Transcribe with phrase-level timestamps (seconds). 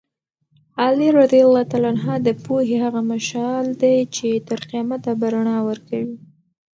[0.83, 1.33] علي رض
[2.27, 6.17] د پوهې هغه مشعل دی چې تر قیامته به رڼا ورکوي.